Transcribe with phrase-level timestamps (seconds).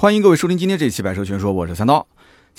[0.00, 2.06] 欢迎各位收听今天这一期《百车全说》，我是三刀。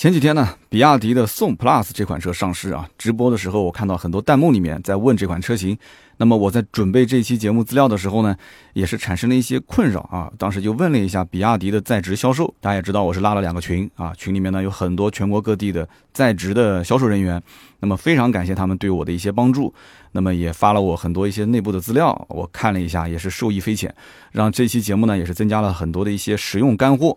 [0.01, 5.77] 前几天呢，比亚迪的宋 PLUS 这款车上市啊，直播的时候我看到很多弹幕里面在问这款车型。
[6.17, 8.35] 那么我在准备这期节目资料的时候呢，
[8.73, 10.31] 也是产生了一些困扰啊。
[10.39, 17.39] 当时就问了一下比亚迪的在职销售，大家也知道我是拉了两个群啊，群里面呢有很多全国各地的在职的销售人员。
[17.79, 19.71] 那么非常感谢他们对我的一些帮助，
[20.13, 23.93] 那么也发了我很多一些内部的资料，我看了一下，也是受益匪浅，
[24.31, 27.15] 让这期节目呢也是增加了很多的一些实用干货。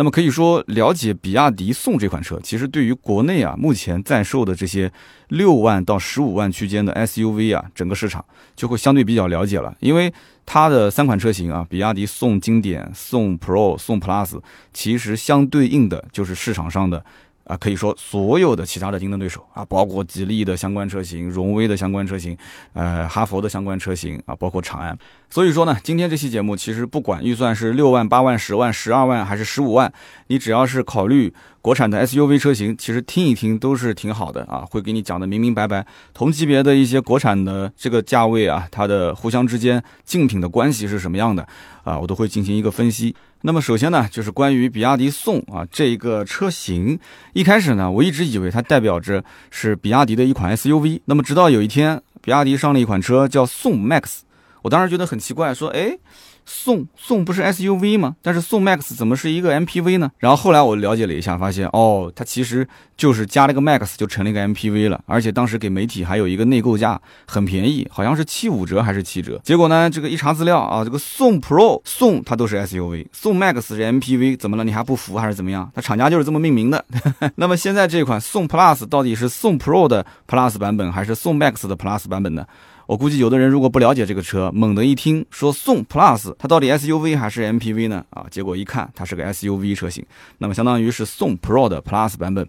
[0.00, 4.90] 那么可以说，了解比亚迪宋这款车，其实对于国内啊目前在售的这些
[5.28, 8.24] 六万到十五万区间的 SUV 啊，整个市场
[8.56, 10.10] 就会相对比较了解了，因为
[10.46, 14.40] 它的三款车型啊，比亚迪宋经典、宋 Pro、宋 Plus，
[14.72, 17.04] 其实相对应的就是市场上的。
[17.44, 22.36] 啊，可以说所有的其他的竞争对手啊，包括吉利的相关车型、荣威的相关车型，
[22.74, 24.96] 呃，哈佛的相关车型啊，包括长安。
[25.32, 29.92] 所以说呢，今天这期节目其实不管预算是六万、八万、十万、十二万还是十五万，
[30.26, 35.86] 你只要是考虑国产的 SUV 车型，其实听一听都是挺好的啊，会给你讲的明明白白。
[36.12, 41.46] 同级别的一些国产的这个价位啊，它的互相之间竞品的关系是什么样的
[41.84, 43.14] 啊，我都会进行一个分析。
[43.42, 46.98] 那么首先呢，就是关于比亚迪宋啊这一个车型，
[47.34, 51.00] 一开始呢，我一直以为它代表着是比亚迪的一款 SUV。
[51.04, 54.22] 那么直到有一天，比亚迪上了一款车叫宋 MAX，
[54.62, 55.98] 我当时觉得很奇怪，说，哎。
[56.46, 58.16] 宋宋不是 SUV 吗？
[58.22, 60.10] 但是宋 MAX 怎么是一个 MPV 呢？
[60.18, 65.00] 然后后来我了解了一下，发现哦，它其实就是加了个 MAX 就成了一个 MPV 了。
[65.06, 69.40] 而且当时给媒体还有一个内购价很便宜，好像是七五折还是七折。
[69.44, 74.64] 结果呢，这个一查资料啊，这个宋 Pro 宋它都是 SUV，宋 MAX 是 MPV，怎么了？
[74.64, 75.70] 你还不服还是怎么样？
[75.72, 76.84] 它厂家就是这么命名的。
[77.36, 82.44] 那么现在这款宋 Plus 到底是宋 Pro 的 Plus 版本还是宋 MAX 的 Plus 版本呢？
[82.90, 88.04] 我估计有的人如果不了解这个车，猛地一听说宋 Plus，它到底 SUV 还是 MPV 呢？
[88.10, 90.04] 啊，结果一看它是个 SUV 车型，
[90.38, 92.44] 那么相当于是宋 Pro 的 Plus 版本。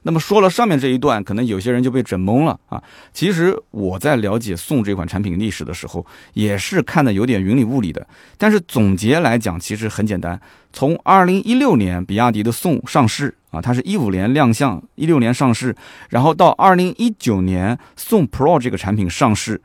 [0.00, 2.82] 那么说了上面这一段，可能有些人就被整懵了啊。
[3.12, 8.06] 其实我在了解宋这款产品历史的时候，也是看的有点云里雾里的。
[8.38, 10.40] 但是总结来讲，其实很简单。
[10.72, 15.76] 从2016年比亚迪的宋上市啊，它是一五年亮相，一六年上市，
[16.08, 19.60] 然后到2019年宋 Pro 这个产品上市。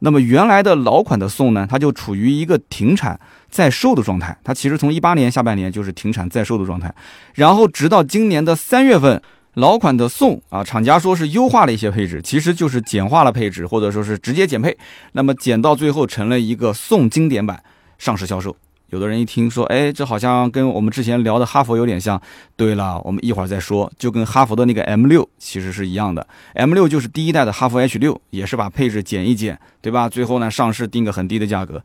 [0.00, 3.18] 那么原来的老款的宋呢，它就处于一个停产
[3.50, 4.36] 在售的状态。
[4.44, 6.94] 它其实从一八年下半年就是停产在售的状态，
[7.34, 9.20] 然后直到今年的三月份，
[9.54, 14.76] 老款的宋啊，厂家说是优化了一些配置，其实就是简化了配置，或者说是直接减配。
[15.12, 17.62] 那么减到最后成了一个宋经典版
[17.98, 18.56] 上市销售。
[18.90, 22.20] 有的人一听说，哎，这好像跟我们之前聊的哈佛有点像。
[22.56, 26.26] 对了，我们一会儿再说，就跟哈佛的那个 M 六其实是一样的。
[26.54, 30.08] M 六就是第一代的哈佛 H 六，也是把配置减一减，对吧？
[30.08, 31.82] 最后呢，上市定个很低的价格。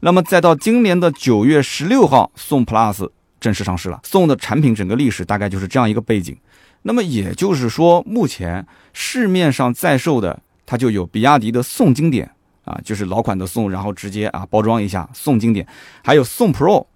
[0.00, 3.10] 那么再到今年的九月十六号，宋 Plus
[3.40, 4.00] 正式上市了。
[4.04, 6.36] 宋的产品整个历史大概就是这样一个背景。
[6.82, 12.30] 那么也就是说，目前市面上在售的，它就有比亚迪的宋经典。
[12.64, 15.66] 啊，就是老款的宋，然后直接啊包装一下宋经典，
[16.02, 16.86] 还有宋 Pro，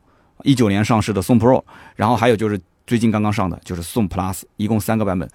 [0.43, 1.63] 一九年上市的宋 Pro，
[1.97, 5.29] 然后还有就是最近刚刚上的就是宋 Plus，一共三个版本。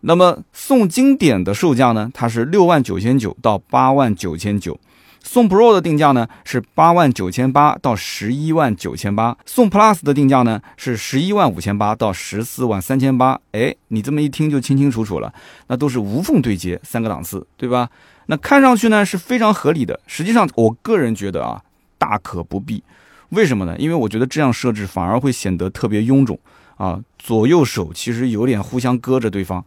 [0.00, 4.78] 那么宋经典的售价呢，它是六万九千九到八万九千九。
[5.22, 13.40] 宋 Pro 的定价呢是八万九千八到十一万九千八，宋 Plus 的定价呢是十一万五千八到十四万三千八。
[13.50, 15.34] 哎，你这么一听就清清楚楚了，
[15.66, 17.90] 那都是无缝对接三个档次，对吧？
[18.26, 21.62] 那看上去呢是非常合理的，实际上我个人觉得啊，
[21.98, 22.82] 大可不必。
[23.30, 23.76] 为什么呢？
[23.78, 26.38] 因为我觉得这样设置反而会显得特别臃肿
[26.76, 29.64] 啊，左右手其实有点互相搁着对方。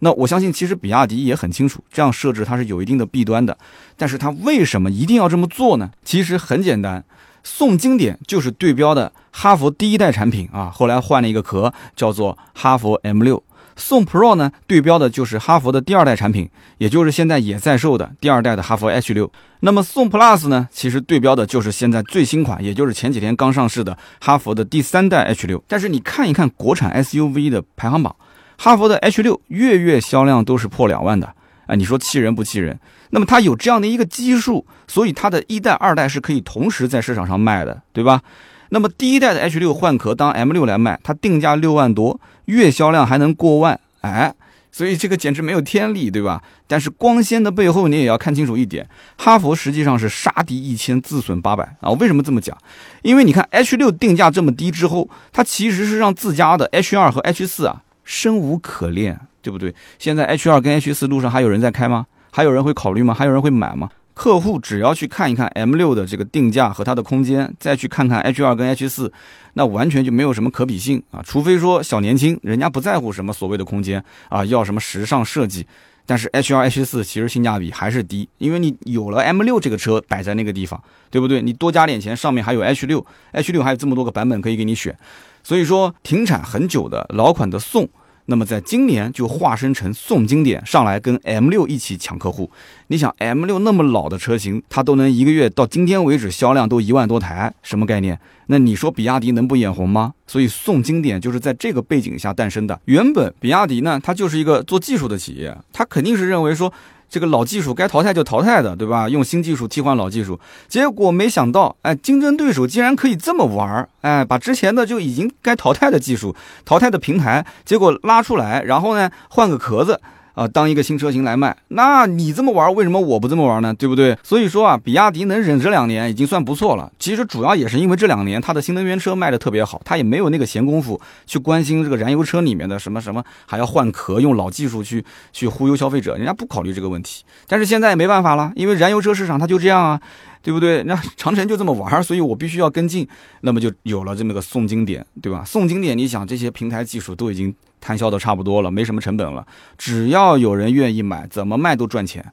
[0.00, 3.56] 那我相信，其实比亚迪也很清楚，这样设置它是有一定的弊端的。
[3.96, 5.90] 但是它为什么一定要这么做呢？
[6.04, 7.04] 其实很简单，
[7.42, 13.42] 宋经典就是对标的哈佛第一代产品啊，后来换了一个壳，叫做哈佛 M 六。
[13.76, 16.48] 宋 Pro 呢，对标的就是哈佛的第二代产品，
[16.78, 19.30] 也就是现在也在售的第二代的哈佛 H 六。
[19.60, 25.62] 那么宋 Plus 呢，其实对标的就是现在最新款，也就是前几天刚上市的哈佛的第三代 H 六。
[25.68, 28.16] 但是你看一看国产 SUV 的排行榜，
[28.58, 31.34] 哈佛的 H 六月月销量都是破两万的
[31.66, 31.74] 啊！
[31.74, 32.78] 你说气人不气人？
[33.10, 38.22] 那么它有这样的一个基数，所以它的一代、二代是可以同时在市场上卖的，对吧？
[38.70, 42.20] 那么第一代的 H 六换壳当 M 六来卖，它定价六万多。
[42.46, 44.32] 月销量还能过万，哎，
[44.70, 46.40] 所以这个简直没有天理，对吧？
[46.68, 51.90] 但是光鲜的背后，你也要看清楚一点，哈佛实际上是杀敌一千，自损八百啊！
[51.92, 52.56] 为什么这么讲？
[53.02, 59.74] 因为你看 H 六定价这么低之后，它其实是让自家的 H 二和 H 四啊生无可恋，对不对？
[59.98, 62.06] 现在 H 二跟 H 四路上还有人在开吗？
[62.30, 63.12] 还有人会考虑吗？
[63.12, 63.88] 还有人会买吗？
[64.16, 69.12] 客户只要去看一看 M 六的这个定价和它的空间，再去看看 H 二跟 H 四，
[69.52, 71.20] 那完全就没有什么可比性啊！
[71.22, 75.66] 除非说小年轻，人家不在乎什么所谓的空间啊，要什么时尚设计。
[76.06, 81.42] 但是 H 二 H 四其实性价比还是低，因为你有了 M 六这个车摆在那个地方，对不对？
[81.42, 84.96] 你多加点钱，上面还有 H 六，H 六还有这么多个版本可以给你选，
[85.42, 87.86] 所以说停产很久的老款的宋。
[88.26, 92.50] 那么在今年就化身成宋经典上来跟 M 六一起抢客户。
[92.88, 98.18] 你想 M 六那么老的车型，它都能一个月到今天为止销量都一万多台，什么概念？
[98.48, 100.12] 那你说比亚迪能不眼红吗？
[100.26, 102.80] 所以宋经典就是在这个背景下诞生的。
[102.84, 106.72] 原本比亚迪呢，它就是一个做技术的企业，它肯定是认为说。
[107.08, 109.08] 这个老技术该淘汰就淘汰的，对吧？
[109.08, 110.38] 用新技术替换老技术，
[110.68, 120.00] 结果没想到，哎，竞争对手竟然可以这么玩儿，哎，把之前的就已经该淘汰的技术、淘汰的平台，结果拉出来，然后呢，换个壳子。
[120.36, 123.72] 啊，当一个新车型来卖，那你这么玩，为什么我不这么玩呢？
[123.72, 124.14] 对不对？
[124.22, 126.92] 所以说啊，比亚迪能忍这两年已经算不错了。
[126.98, 135.02] 其实主要也是因为这两年它的新能源车卖的特别好，它也没有那个闲工夫去关心这个燃油车里面的什么什么，还要换壳，用老技术去
[135.32, 137.24] 去忽悠消费者，人家不考虑这个问题。
[137.48, 140.00] 但是现在也没办法了，因为燃油车市场它就这样啊。
[140.46, 140.80] 对不对？
[140.84, 143.04] 那长城就这么玩，所以我必须要跟进，
[143.40, 145.42] 那么就有了这么个送经典，对吧？
[145.44, 149.44] 送经典，你想这些平台技术都已经摊销的差不多了，没什么成本了，
[149.76, 152.24] 只要有人愿意买，怎么卖都赚钱。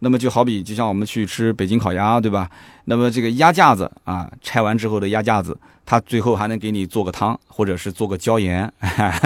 [0.00, 2.50] 那么就好比，就像我们去吃北京烤鸭，对吧？
[2.86, 5.56] 那么这个鸭架子啊，拆完之后的鸭架子，
[5.86, 8.68] 它最后还能给你做个汤，或者是做个椒盐，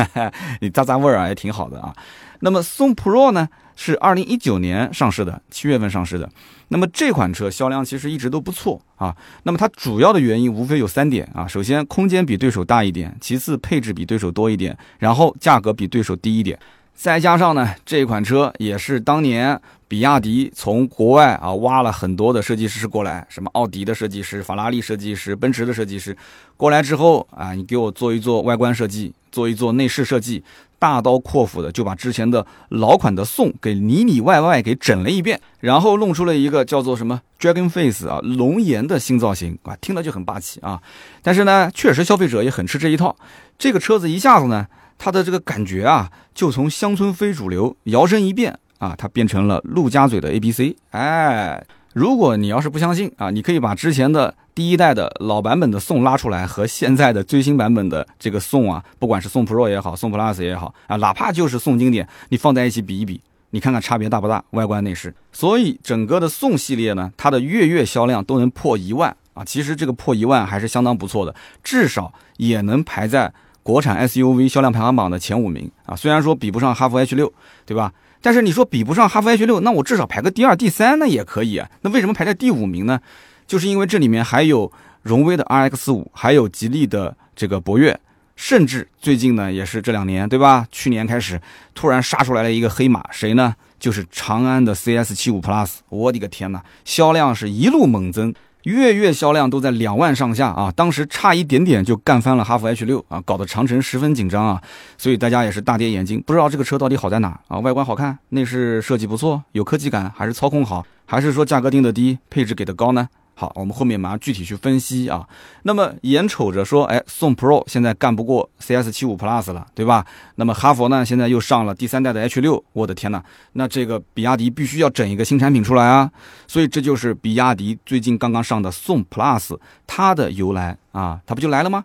[0.61, 1.94] 你咂咂味儿啊，也挺好的啊。
[2.41, 6.29] 那么送 Pro 呢，是二零一九年上市的，七月份上市的。
[6.69, 9.15] 那么这款车销量其实一直都不错啊。
[9.43, 11.47] 那么它主要的原因无非有三点啊。
[11.47, 16.59] 首先，空间比对手大一点；其次，配置比对手多一点；然后，价格比对手低一点。
[16.94, 26.17] 再加上呢，这款车也是当年比亚迪从国外啊挖了很多的设计师过来，什么奥迪的设计师、法拉利设计师、奔驰的设计师
[26.56, 30.43] 过来之后啊，你给我做一做外观设计，做一做内饰设计。
[30.84, 40.82] 大刀阔斧的就把之前的老款的宋给里里外外给整了一遍，然后弄出了一个叫做什么 Dragon Face 啊龙颜的新造型啊，听了就很霸气啊。
[41.22, 43.16] 但是呢，确实消费者也很吃这一套。
[43.56, 44.66] 这个车子一下子呢，
[44.98, 50.76] 它的这个感觉啊，就从乡村非主流摇身一变啊，它变成了陆家嘴的 A B C。
[50.90, 51.64] 哎，
[51.94, 54.35] 如果你要是不相信啊，你可以把之前的。
[54.55, 63.20] 第一代的老版本的宋拉出来，和现在的最新版本的这个宋啊，不管是宋 Pro 也好，宋 Plus 也好啊，哪怕就是宋经典，你放在一起比一比，
[63.50, 64.44] 你看看差别大不大？
[64.50, 65.12] 外观内饰。
[65.32, 75.96] 所以整个的宋系列呢，它的月月销量都能破一万啊，其实这个破一万还是相当不错的，至少也能排在国产 SUV 销量排行榜的前五名啊。
[75.96, 77.32] 虽然说比不上哈弗 H 六，
[77.67, 77.93] 对吧？
[78.25, 81.71] 但是你说比不上哈弗 H 六，那我至少排个第二、第三，那也可以啊。
[81.82, 82.99] 那为什么排在第五名呢？
[83.47, 84.73] 就是因为这里面还有
[85.03, 88.00] 荣威的 RX 五，还有吉利的这个博越，
[88.35, 90.67] 甚至最近呢也是这两年，对吧？
[90.73, 91.38] 去年开始
[91.75, 93.55] 突然杀出来了一个黑马，谁呢？
[93.79, 95.81] 就是长安的 CS 七五 Plus。
[95.91, 98.32] 我的个天呐，销量是一路猛增，
[98.64, 100.72] 月月销量都在两万上下啊！
[100.75, 104.62] 当时差一点点就干翻了哈弗 H 六啊，搞得长城十分紧张啊！
[104.96, 107.58] 所以大家也是大跌眼镜，不知道这个车到底好在哪啊？
[107.58, 113.08] 外观好看，内饰设计不错，有科技感，还是操控好，还是说价格定的低，配置给的高呢？
[113.36, 115.28] 好，我们后面马上具体去分析啊。
[115.64, 120.06] 那么眼瞅着说，哎，宋 Pro 现在干不过 CS 七五 Plus 了，对吧？
[120.36, 123.22] 那么哈佛呢，现在又上了第三代的 H 六，我的天呐，
[123.55, 126.08] 那这个比亚迪必须要整一个新产品出来啊。
[126.46, 131.84] 所以这就是比亚迪最近刚刚上的宋 Plus 它的由来啊，它不就来了吗？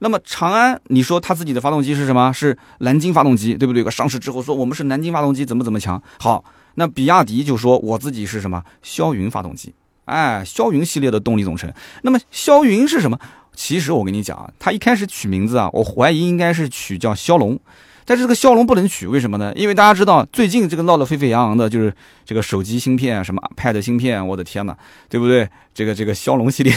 [0.00, 2.30] 那么长安，你说它自己的发动机是什么？
[2.32, 3.88] 是蓝鲸发动机，对不对？
[3.90, 6.02] 上市之后说我们是蓝鲸发动机，怎么怎么强？
[6.18, 6.44] 好，
[6.74, 8.62] 那比亚迪就说我自己是什么？
[8.84, 9.72] 霄云发动机。
[10.04, 11.72] 哎，霄云系列的动力总成。
[12.02, 13.18] 那么霄云是什么？
[13.54, 17.58] 其实我跟你讲啊，它一开始取名字啊，我怀疑应该是取叫骁龙。
[18.04, 19.52] 但是这个骁龙不能取，为什么呢？
[19.54, 21.94] 因为大家知道，最近这个闹得沸沸扬扬的，就是
[22.24, 24.76] 这个手机芯片，什么 Pad 芯片，我的天呐，
[25.08, 25.48] 对不对？
[25.72, 26.72] 这个这个骁龙系列，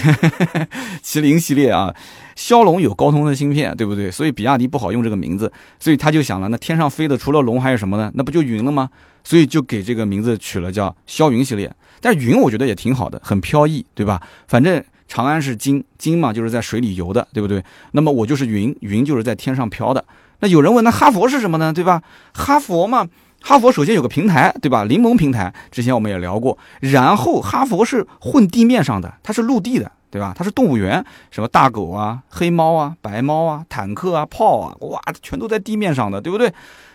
[1.03, 1.93] 麒麟系列啊，
[2.35, 4.11] 骁龙有高通的芯片，对不对？
[4.11, 8.11] 所以比亚迪不好用这个名字，所以他就想了，那天上飞的除了龙还有什么呢？
[8.15, 8.89] 那不就云了吗？
[9.23, 11.73] 所以就给这个名字取了叫霄云系列。
[11.99, 14.21] 但云我觉得也挺好的，很飘逸，对吧？
[14.47, 17.63] 反正长安是金，金嘛就是在水里游的，对不对？
[17.93, 20.03] 那么我就是云，云就是在天上飘的。
[20.41, 21.71] 那有人问，那哈佛是什么呢？
[21.71, 22.03] 对吧？
[22.33, 23.07] 哈佛嘛，
[23.41, 24.83] 哈佛首先有个平台，对吧？
[24.83, 26.57] 柠檬平台，之前我们也聊过。
[26.81, 30.33] 然后哈佛是混地面上的，它是陆地的，对吧？
[30.33, 36.49] 它是动物园，什么大狗啊、黑猫啊、白猫啊、坦克啊、炮啊，哇，全都在地面上的，对不对？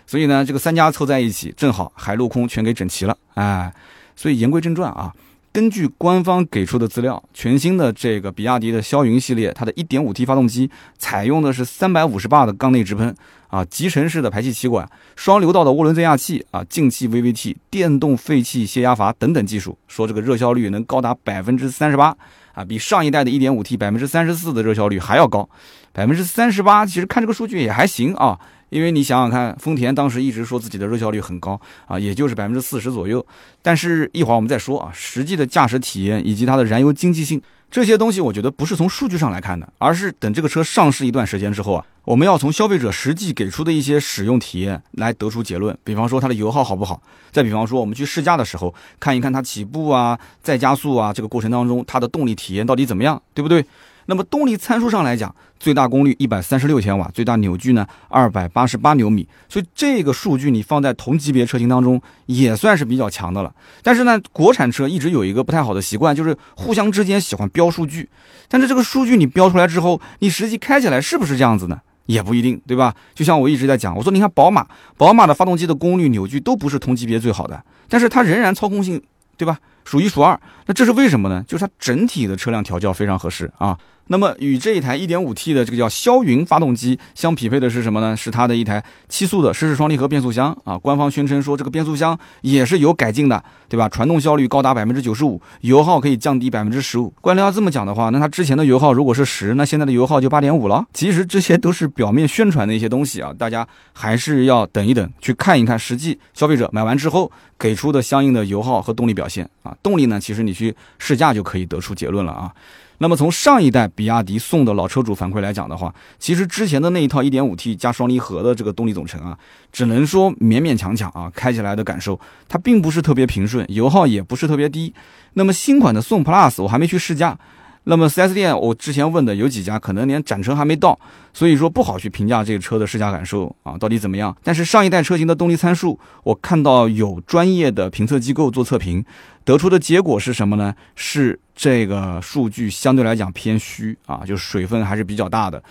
[0.06, 3.70] 所以呢，这个三家凑在一起，正好海陆空全给整齐了，哎。
[4.16, 5.12] 所以言归正传啊。
[5.52, 13.12] 根据官方给出的资料，全新的这个比亚迪的霄云系列，它的 1.5T 发动机采用的是350巴的缸内直喷
[13.48, 22.16] 啊，集成式的排气气管，双流道的涡轮增压器啊，进气 VVT，电动废气泄压阀等等技术，说这个热效率能高达百分之三十八
[22.52, 25.48] 啊，比上一代的 1.5T 百分之三十四的热效率还要高，
[25.92, 28.38] 百分之三十八，其实看这个数据也还行啊。
[28.70, 33.24] 因为你想想看，丰田当时一直说自己的热效率很高啊，也就是百分之四十左右。
[33.62, 45.76] 但是一会儿我们再说啊，实际的驾驶体验以及它的燃油经济性这些东西，我觉得不是从数据上来看的，而是等这个车上市一段时间之后啊，我们要从消费者实际给出的一些使用体验来得出结论。
[45.84, 47.00] 比方说它的油耗好不好，
[47.30, 53.64] 再比方说我们去试驾的时候，看一看它起步啊、再加速啊这个过程当中它的动力体验到底怎么样，对不对？
[54.06, 63.54] 那么动力参数上来讲，最大功率一百三十六千瓦，最大扭矩呢二百八十八牛米，所以这个数据你放在同级别车型当中也算是比较强的了。
[63.82, 68.08] 但是呢，国产车一直有一个不太好的习惯，就是互相之间喜欢标数据。
[68.48, 71.80] 但是这个数据你标出来之后，你实际开起来是不是这样子呢？
[72.06, 72.92] 也不一定，对吧？
[73.14, 74.66] 就像我一直在讲，我说你看宝马，
[74.96, 79.00] 宝马的发动机的功率、扭矩都不是同级别最好的，但是它仍然操控性，
[79.36, 79.56] 对吧？
[79.84, 80.38] 数一数二。
[80.66, 81.44] 那这是为什么呢？
[81.46, 83.78] 就是它整体的车辆调教非常合适啊。
[84.12, 88.16] 那么与这一台 1.5T 的这个叫霄云发动机相匹配的是什么呢？
[88.16, 90.76] 是它的一台七速的湿式双离合变速箱啊。
[90.76, 93.88] 官方宣称说这个变速箱也是有改进的，对吧？
[93.88, 97.14] 传动效率高达百分之九十五，油耗可以降低百分之十五。
[97.20, 100.84] 官僚要这么讲的话，那它之前的油耗如果是十，那现在的油耗就八点五了。
[100.92, 109.69] 其实这些都是表面宣传的一些东西啊，大家还是要等一等，去看一看实际消费者买完之后给出的相应的油耗和动力表现啊。
[109.82, 112.52] 动力呢，其实你去试驾就可以得出结论了啊。
[112.98, 119.38] 那么从上一代比亚迪宋的老车主反馈来讲的话，其实之前的那一套 1.5T 加双离合的这个动力总成啊，
[119.72, 124.92] 只能说勉勉强强啊，开起来的感受它并不是特别平顺，油耗也不是特别低。
[125.32, 127.38] 那么新款的宋 Plus 我还没去试驾。
[127.84, 130.98] 那么 4S 店我之前问的有几家，可能连展车还没到，
[131.32, 134.36] 所以说不好去评价这个车的试驾感受啊，到底怎么样？
[134.44, 139.04] 但是上一代车型的动力参数，我看到有专业的评测机构做测评，
[139.44, 140.74] 得出的结果是什么呢？
[140.94, 145.62] 是这个数据相对来讲偏虚啊，就是水分还是比较大的。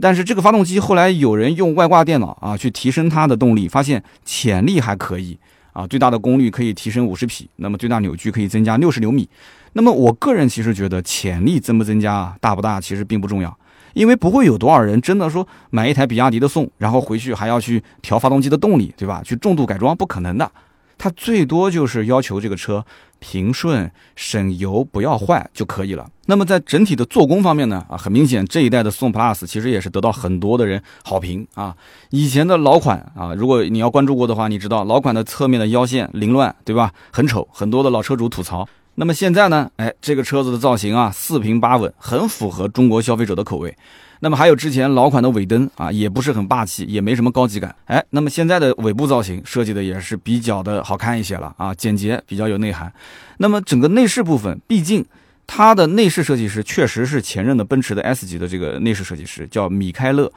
[0.00, 5.38] 但是这个发动机后来有人用外挂电脑啊去提升它的动力，发现潜力还可以
[5.78, 9.28] 啊，最大的功率可以提升五十匹，那么最大扭矩可以增加六十牛米。
[9.74, 13.56] 那么我个人其实觉得潜力增不增加大不大其实并不重要，
[13.94, 19.22] 因为不会有多少人真的说买一台比亚迪的宋，然后回去还要去调发动机的动力，对吧？
[19.24, 20.50] 去重度改装不可能的，
[20.98, 22.84] 它最多就是要求这个车
[23.20, 26.10] 平顺、省油、不要坏就可以了。
[26.26, 31.74] 那么在整体的做工方面呢，啊，很明显这一代的宋 Plus 其实也是得到很多的人好评啊。
[32.10, 36.92] 以前的老款啊，如果你要关注过的话，你知道老款的侧面的腰线凌乱，对吧？
[37.12, 38.68] 很丑，很多的老车主吐槽。
[38.96, 39.70] 那么现在呢？
[39.76, 43.76] 哎，这个车子的造型啊，四平八稳，很符合中国消费者的口味。
[44.20, 47.74] 那么还有之前老款的尾灯啊，也不是很霸气，也没什么高级感。
[47.86, 52.92] 哎，那么现在的尾部造型设计的也是比较的好看一些了啊，简洁，比较有内涵。
[53.38, 55.04] 那么整个内饰部分，毕竟
[55.46, 60.30] 它的内饰设计师确实是前任的奔驰的 S 级的这个内饰设计师，叫米开勒，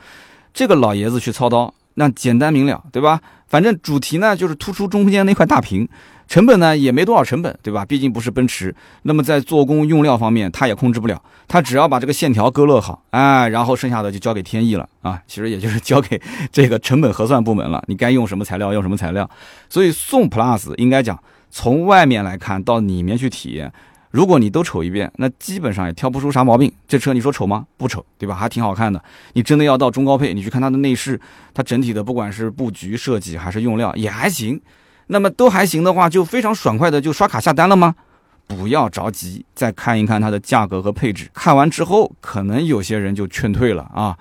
[0.53, 3.19] 这个老爷子去操刀，那简单明了，对吧？
[3.47, 5.87] 反正主题呢就是突出中间那块大屏。
[6.31, 7.83] 成本呢也没多少成本，对吧？
[7.83, 8.73] 毕竟不是奔驰。
[9.01, 11.21] 那么在做工用料方面，它也控制不了。
[11.45, 15.21] 它只要把这个线条勾勒好，哎，然后剩下的就交给天意了啊。
[15.27, 17.83] 其实也就是交给这个成本核算部门了。
[17.87, 19.29] 你该用什么材料用什么材料。
[19.67, 23.69] 所以宋 Plus 应该讲，从外面来看到里面去体验，
[24.11, 26.71] 如果你都瞅一遍，那基本上也挑不出啥毛病。
[26.87, 27.67] 这车你说丑吗？
[27.75, 28.33] 不丑，对吧？
[28.35, 29.03] 还挺好看的。
[29.33, 31.19] 你真的要到中高配，你去看它的内饰，
[31.53, 34.61] 它整体的不管是布局设计还是用料也还行。
[35.11, 37.93] 那么都还行的话，就非常爽快的就刷卡下单了吗？
[38.47, 41.29] 不要着急，再看一看它的价格和配置。
[41.33, 44.17] 看完之后，可能有些人就劝退了啊。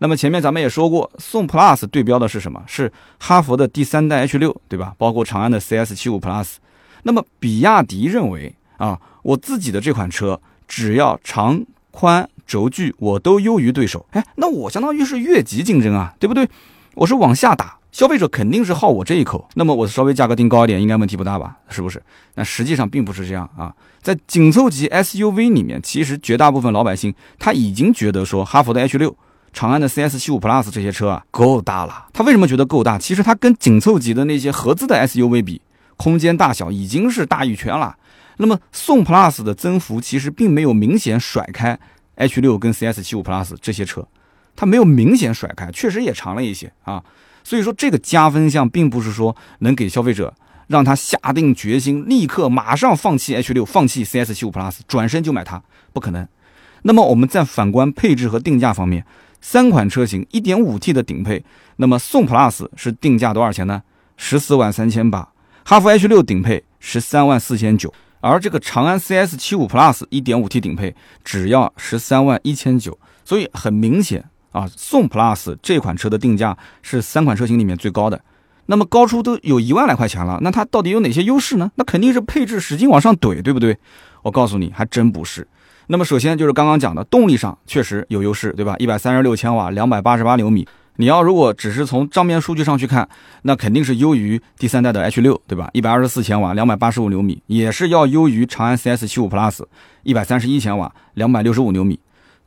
[0.00, 2.62] 那么前面咱们也说过，宋 Plus 对标的是什么？
[2.66, 4.94] 是哈佛的第三代 H 六，对吧？
[4.98, 6.56] 包括长安的 CS 七五 Plus。
[7.04, 14.04] 那么比亚迪认为啊，我自己的这款车只要长宽轴距我都优于对手。
[14.10, 16.46] 哎，那我相当于是越级竞争啊，对不对？
[16.94, 17.78] 我是往下打。
[17.94, 21.56] 消费者肯定是好我这一口，那么我稍微价格定高一点，应该问题不大吧？
[21.68, 22.02] 是不是？
[22.34, 23.72] 那实际上并不是这样啊。
[24.02, 29.16] 在紧凑级 SUV 里面，其实绝大部分老百姓他已经觉得说，哈弗的 H 六、
[29.52, 32.06] 长安的 CS 七五 Plus 这些车啊够大了。
[32.12, 32.98] 他为什么觉得够大？
[32.98, 35.62] 其实它跟紧凑级的那些合资的 SUV 比，
[35.96, 37.94] 空间大小已经是大一圈了。
[38.38, 41.78] 那么宋 Plus 的增幅其实并没有明显甩开
[42.16, 44.04] H 六跟 CS 七五 Plus 这些车，
[44.56, 47.00] 它没有明显甩开，确实也长了一些啊。
[47.44, 50.34] 所以说，这个加分项并不是说能给消费者
[50.66, 56.26] 让他下定决心，立刻马上放弃 H 六，放弃 CS 七五 Plus，转身就买它，不可能。
[56.82, 59.04] 那么我们再反观配置和定价方面，
[59.42, 61.44] 三款车型 1.5T 的顶配，
[61.76, 63.82] 那么宋 Plus 是定价多少钱呢？
[64.16, 65.28] 十四万三千八。
[65.64, 72.98] 哈弗 H 六顶配十三万四千九，而这个长安 CS 七五 Plus 1.5T 顶配只要十三万一千九。
[73.24, 74.22] 所以很明显
[74.54, 78.20] 啊，宋 Plus 这款车的定价是三款车型里面最高的。
[78.66, 81.70] 那么高出都有一万来块钱了，那它到底有哪些优势呢？
[81.74, 83.76] 那肯定是配置使劲往上怼，对不对？
[84.22, 85.46] 我告诉你，还真不是。
[85.88, 88.76] 那么首先就是刚刚讲的动力上确实有优势，对吧？
[88.78, 90.66] 一百三十六千瓦，两百八十八牛米。
[90.96, 93.06] 你要如果只是从账面数据上去看，
[93.42, 95.68] 那肯定是优于第三代的 H 六，对吧？
[95.72, 99.64] 一百二十四千瓦，两百八十五牛米，也是要优于长安 CS 七五 Plus，
[100.04, 101.98] 一百三十一千瓦，两百六十五牛米。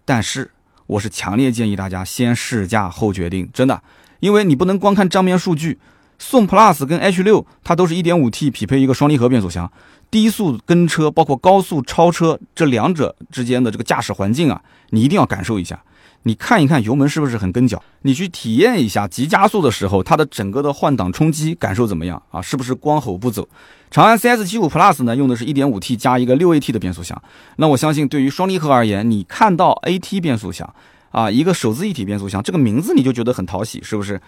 [0.05, 0.49] 但是
[0.87, 3.81] 我是强烈建议大家先试驾后决定，真的，
[4.19, 5.79] 因为你不能光看账面数据。
[6.19, 9.71] 宋 Plus 跟 H 六它都是一点五 T 匹配一个双离合变速箱，
[10.09, 14.61] 低速跟车包括高速超车这两者之间的这个驾驶环境啊，
[14.91, 15.83] 你一定要感受一下。
[16.23, 17.81] 你看一看油门是不是很跟脚？
[18.01, 22.41] 你去体验一下急加速的时候它的整个的换挡冲击感受怎么样啊？
[22.41, 23.47] 是不是光吼不走？
[23.89, 27.21] 长安 CS 七五 Plus 呢用的是一点五 T 加一个六 AT 的变速箱，
[27.55, 30.73] 那我相信对于双离合而言，你看到 AT 变速箱
[31.11, 34.19] 啊，一个手自一体变速箱这个名字你就觉得很讨喜，是不是？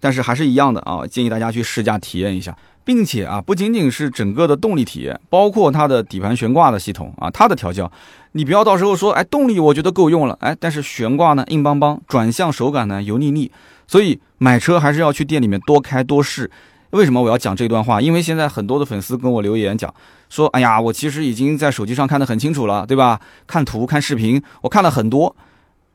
[0.00, 7.90] 但是还是一样的啊，建议大家去试驾体验一下，并且啊，不仅仅是整个的动力体验，包括它的底盘悬挂的系统啊，它的调教，
[8.32, 13.50] 你不要到时候说，哎，动力我觉得够用了，哎，但是悬挂呢硬邦邦，转向手感呢油腻腻，
[13.86, 16.50] 所以买车还是要去店里面多开多试。
[16.90, 18.00] 为什么我要讲这段话？
[18.00, 19.92] 因为现在很多的粉丝跟我留言讲
[20.30, 23.20] 说，哎呀，我其实已经在手机上看得很清楚了，对吧？
[23.46, 25.36] 看图看视频，我看了很多，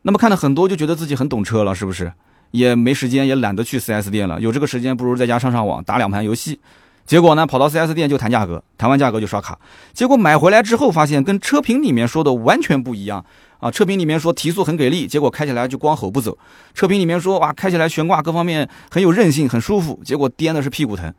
[0.04, 2.14] 那么看了很多就觉得自己很懂车了，是不是？
[2.54, 4.40] 也没时间，也懒得去 4S 店了。
[4.40, 6.60] 有这个时间，不如在家上上网，打两盘游戏。
[7.04, 9.58] 结果呢，跑到 4S 店就谈价格，谈完价格就刷卡。
[9.92, 13.26] 结果买回来之后，发现跟车评里面说的完全不一样
[13.60, 13.72] 啊！
[13.72, 16.38] 车评里面说提速很给力，结果开起来就光吼不走。
[16.76, 21.12] 车评里面说哇，开起来悬挂各方面很有韧性，很舒服，结果颠的是屁股疼。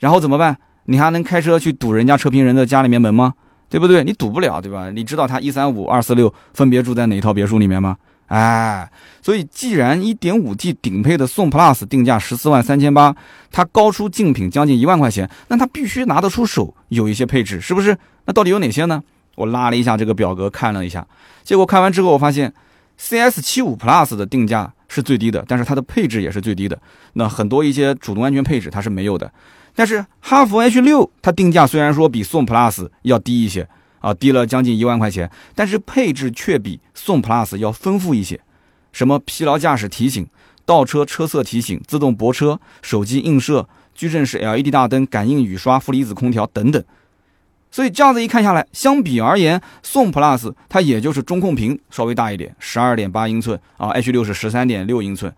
[0.00, 0.58] 然后怎么办？
[0.86, 3.32] 你还能开车去堵人家车评人的家里面门吗？
[3.70, 4.04] 对不对？
[4.04, 4.90] 你堵不了，对吧？
[4.90, 7.96] 你知道他一三五二四六分别住在哪一套别墅里面吗？
[8.34, 8.90] 哎，
[9.22, 13.14] 所以既然 1.5T 顶配的宋 Plus 定价十四万三千八，
[13.52, 17.96] 它高出竞品将近一万块钱，那它必须拿得出手，有一些配置，是不是？
[18.24, 19.00] 那到底有哪些呢？
[19.36, 21.06] 我拉了一下这个表格，看了一下，
[21.44, 22.52] 结果看完之后，我发现
[23.00, 26.76] CS75 Plus 的定价是最低的，但是它的配置也是最低的。
[27.12, 29.30] 那很多一些主动安全配置它是没有的，
[29.76, 33.68] 但是哈弗 H6 它定价虽然说比宋 Plus 要低一些。
[34.04, 38.38] 啊，低了将近一万块钱，但是配置却比宋 Plus 要丰富一些，
[38.92, 40.26] 什么疲劳驾驶提醒、
[40.66, 46.84] 倒车车侧提醒、自动泊车、手机映射、矩阵式 LED 大灯、感应雨刷、负离子空调等等。
[47.70, 55.34] 所以这样子一看下来，相比而言，宋 Plus 它也就是中控屏稍微大一点，十二点八英寸啊，H 六是十三点六英寸。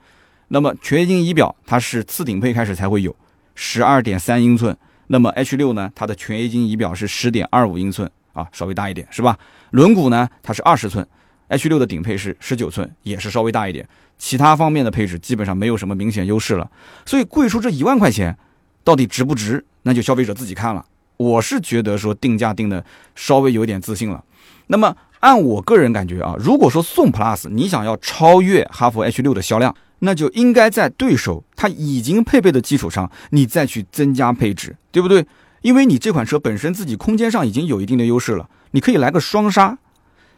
[0.48, 3.14] 那么全液晶仪表它是次顶配开始才会有，
[3.54, 4.76] 十二点三英寸。
[5.06, 8.10] 那么 H 六呢，它的全液晶仪表是十点二五英寸。
[8.36, 9.36] 啊，稍微大一点是吧？
[9.70, 11.04] 轮毂呢，它是二十寸
[11.48, 13.88] ，H 六的顶配是十九寸，也是稍微大一点。
[14.18, 16.70] 其他方面的配置基本上没有什么明显优势了。
[17.04, 18.36] 所以贵出这一万块钱，
[18.84, 19.64] 到底值不值？
[19.82, 20.84] 那就消费者自己看了。
[21.16, 24.22] 我是觉得说定价定的稍微有点自信了。
[24.66, 35.26] 那么按我个人感觉啊，如果说宋 Plus 你想要超越哈弗 H 六的销量，那就应该在对手它已经配备的基础上，你再去增加配置，对不对？
[35.66, 39.76] 因为你这款车本身自己空间上已经有一定的优势了，你可以来个双杀。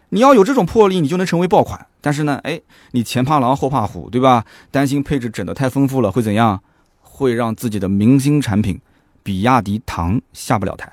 [0.08, 1.86] 你要有这种魄力，你就能成为爆款。
[2.00, 2.58] 但是呢，哎，
[2.92, 4.46] 你前怕狼后怕虎，对吧？
[4.70, 6.62] 担心配置整的太丰富了会怎样？
[7.02, 8.80] 会让自己的明星产品
[9.22, 10.90] 比亚迪唐下不了台。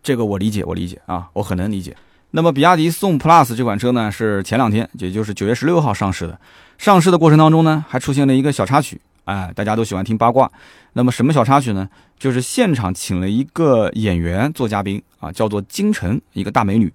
[0.00, 1.96] 这个我理解，我理解啊，我很能理解。
[2.30, 6.38] 那么，比亚迪宋 PLUS 这款车呢，是前两天，也就是九月十六号上市的。
[6.78, 9.00] 上市的过程当中呢，还出现了一个小插曲。
[9.24, 10.50] 哎，大家都喜欢听八卦。
[10.94, 11.88] 那么什么小插曲呢？
[12.18, 16.92] 就是现场请了一个演员做嘉宾啊，叫做金晨，一个大美女。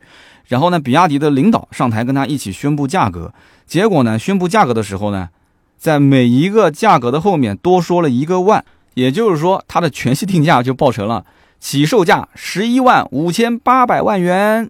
[0.47, 3.33] 然后呢，比亚迪的领导上台跟她一起宣布价格。
[3.65, 5.29] 结果呢，宣布价格的时候呢，
[5.77, 8.63] 在每一个价格的后面多说了一个万，
[8.93, 11.25] 也就是说，它的全系定价就报成了
[11.59, 14.69] 起售价十一万五千八百万元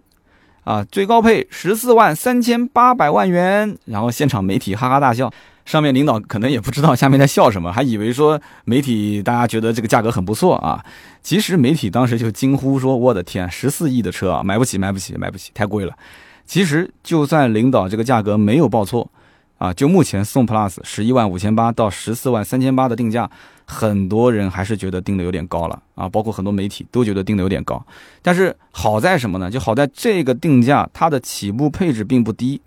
[0.64, 3.76] 啊，最高配十四万三千八百万元。
[3.84, 5.32] 然后现场媒体哈哈大笑。
[5.68, 10.82] 上面领导可能也不知道下面在笑什么， 还以为说媒体大家觉得这个价格很不错啊。
[11.22, 15.92] 其实媒体当时就惊呼说：“我的天，十四亿的车啊，买不起，买不起，买不起，太贵了。”
[16.46, 19.10] 其实就算领导这个价格没有报错，
[19.58, 23.30] 啊，就目前宋 plus 十一万五千八到十四万三千八的定价，
[23.66, 27.84] 很多人还是觉得定的有点高了啊，包括很多媒体都觉得定的有点高。
[28.22, 29.50] 但是好在什么呢？
[29.50, 32.58] 就好在这个定价它的起步配置并不低。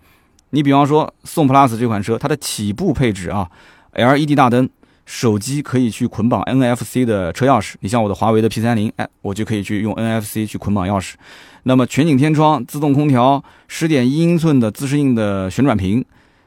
[0.54, 3.50] 你比方说宋 plus 这款车，它的起步配置啊
[3.94, 4.68] ，LED 大灯，
[5.06, 7.74] 手机可以去捆绑 NFC 的车钥匙。
[7.80, 11.14] 你像我的华为的 P 三零，哎，我就可以去用 NFC 去捆绑钥匙。
[11.62, 16.04] 那么全景天窗、自动空调、十点一英寸的自适应的旋转屏。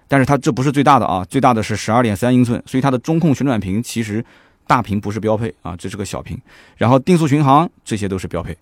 [0.08, 4.24] 但是它这不是最大的啊，最大的是十二点三英寸，所以它的中控旋转屏其实
[4.68, 6.40] 大屏不是标配啊，这是个小屏。
[6.78, 8.56] 然后定速巡航这些都是标配，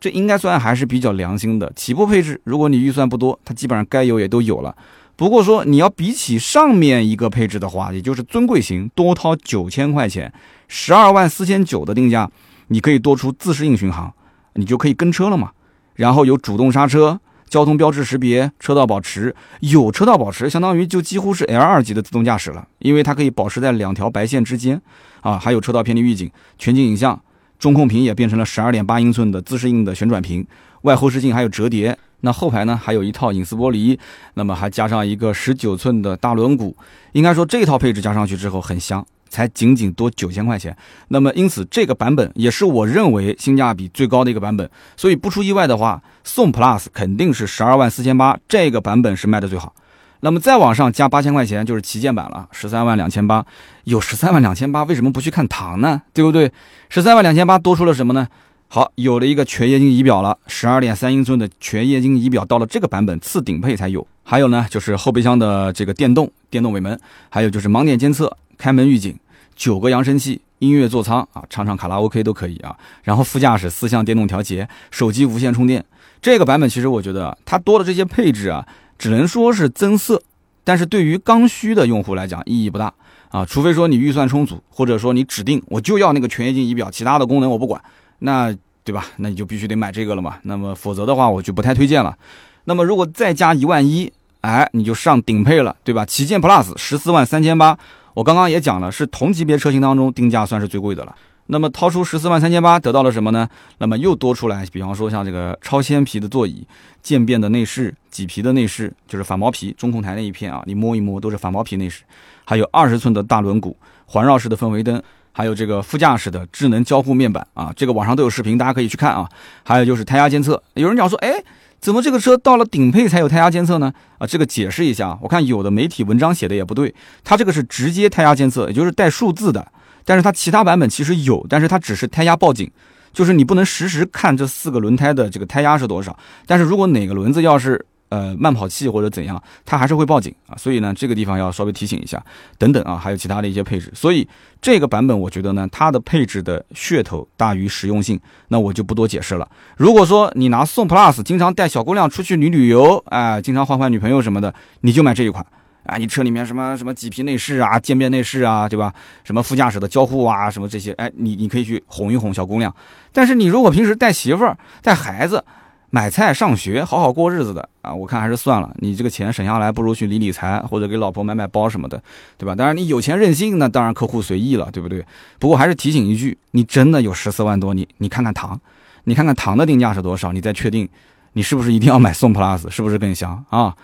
[0.00, 2.40] 这应该算还是比较良心的起步配置。
[2.44, 4.74] 如果你预算不多，它基本上该有也都有了。
[5.16, 10.32] 不过说你要比起上面一个配置的话，也就是尊贵型多掏九千块钱，
[10.68, 12.30] 十二万四千九的定价，
[12.68, 14.12] 你可以多出自适应巡航，
[14.54, 15.52] 你就可以跟车了嘛。
[15.94, 17.20] 然后有主动刹车。
[17.48, 24.78] 交通标志识别、车道保持，有车道保持，相当于就几乎是 L 二级的自动驾驶了，因为它可以保持在两条白线之间，
[25.22, 27.18] 啊，还有车道偏离预警、全景影像，
[27.58, 30.46] 中控屏也变成了十二点八英寸的自适应的旋转屏，
[30.82, 33.98] 外后视镜还有折叠，那后排呢还有一套隐私玻璃，
[34.34, 36.74] 那么还加上一个十九寸的大轮毂，
[37.12, 39.04] 应该说这套配置加上去之后很香。
[39.30, 40.74] 才仅仅多九千块钱，
[41.08, 49.74] 那么因此这个版本也是我认为性价比最高的一个版本，所以不出意外的话，宋 plus 肯定是十二万四千八这个版本是卖的最好。
[50.20, 53.44] 那么再往上加八千块钱就是旗舰版了，十三万两千八。
[53.84, 56.02] 有十三万两千八，为什么不去看唐呢？
[56.12, 56.50] 对不对？
[56.88, 58.26] 十三万两千八多出了什么呢？
[58.68, 64.06] 好，有了一个全液晶仪表了，十二点三英寸的全液晶仪表到了这个版本次顶配才有。
[64.24, 67.00] 还有呢，就是后备箱的这个电动电动尾门，
[67.30, 68.36] 还有就是盲点监测。
[68.58, 69.16] 开门预警，
[69.54, 72.76] 九个扬声器，音乐座舱啊，唱唱卡拉 OK 都可以啊。
[73.04, 75.82] 然后副驾驶四项电动调节，手机无线充电。
[76.20, 78.66] 这个版本其实我觉得它多的这些配置啊，
[78.98, 80.20] 只能说是增色，
[80.64, 82.92] 但是对于刚需的用户来讲意义不大
[83.30, 83.44] 啊。
[83.44, 87.80] 除非说你预算充足，或者说你指定我就要那个全液晶仪表，其他的功能我不管，
[88.18, 89.06] 那对吧？
[89.16, 90.36] 那你就必须得买这个了嘛。
[90.42, 92.16] 那么否则的话，我就不太推荐了。
[92.64, 96.04] 那么如果再加一万一，哎，你就上顶配了，对吧？
[96.04, 97.78] 旗舰 Plus 十四万三千八。
[98.14, 101.14] 我刚刚也讲了，是同级别车型当中定价算是最贵的了。
[101.48, 103.48] 那么掏出十四万三千八，得到了什么呢？
[103.78, 106.66] 那么又多出来，比方说像这个超纤皮的座椅、
[107.02, 112.02] 渐变的内饰、麂皮的内饰，就是反毛皮，中控台那一片啊，你摸一摸都是反毛皮内饰。
[112.44, 113.74] 还有二十寸的大轮毂、
[114.06, 119.28] 环绕式的氛围灯，还有这个副驾驶的智能交互面板啊，这个网上都有视频，大家可以去看啊。
[119.64, 121.42] 还有就是胎压监测，有人讲说，哎。
[121.80, 123.92] 怎么这个车到了顶配才有胎压监测呢？
[124.18, 129.64] 啊，这个解释一下，我看有的媒体文章写的也不对，它这个是直接胎压监测，也就是带数字的，
[130.08, 132.70] 但是它其他版本其实有，但是它只是胎压报警，
[133.12, 137.84] 就是你不能实时看这四个轮胎的这个胎压是多少，但是如果哪个轮子要是。
[138.10, 142.24] 呃，慢跑器或者怎样，它还是会报警啊，所以呢，这个地方要稍微提醒一下，
[142.56, 144.26] 等等啊，还有其他的一些配置，所以
[144.62, 148.18] 这个版本我觉得呢，它的配置的噱头大于实用性，
[148.48, 149.46] 那我就不多解释了。
[149.76, 155.44] 如果说你拿宋 plus 经常带小姑娘出去旅旅游，哎，经常换换女朋友什么的，你就买这一款
[155.88, 158.92] 啊，你车里面什么什么麂皮内饰啊，渐变内饰啊，对吧？
[159.24, 162.72] 什么副驾驶的交互啊，什么这些，哎，你你可以去哄一哄小姑娘。
[163.12, 165.42] 但是你如果平时带媳妇儿、带孩子，
[165.90, 167.94] 买菜上学，好好过日子的啊！
[167.94, 172.02] 我看还是算了，你这个钱省下来，不如去理理财，或者给老婆买买包什么的，
[172.36, 172.54] 对吧？
[172.54, 175.02] 当然，你有钱任性，那当然客户随意了，对不对？
[175.38, 178.60] 不过还是提醒一句，你真的有十四万多，你你看看唐，
[179.04, 180.86] 你看看唐的定价是多少，你再确定
[181.32, 183.74] 你是不是一定要买宋 plus，是不是更香啊？